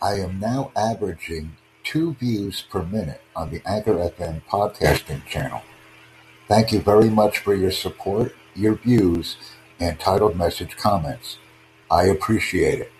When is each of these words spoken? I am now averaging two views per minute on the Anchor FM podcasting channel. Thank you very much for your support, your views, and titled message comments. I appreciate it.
I 0.00 0.14
am 0.20 0.38
now 0.38 0.70
averaging 0.76 1.56
two 1.82 2.14
views 2.14 2.62
per 2.70 2.84
minute 2.84 3.20
on 3.34 3.50
the 3.50 3.60
Anchor 3.66 3.94
FM 3.94 4.42
podcasting 4.48 5.26
channel. 5.26 5.62
Thank 6.46 6.70
you 6.70 6.80
very 6.80 7.10
much 7.10 7.38
for 7.38 7.52
your 7.52 7.72
support, 7.72 8.36
your 8.54 8.76
views, 8.76 9.36
and 9.80 9.98
titled 9.98 10.36
message 10.36 10.76
comments. 10.76 11.38
I 11.90 12.04
appreciate 12.04 12.78
it. 12.80 12.92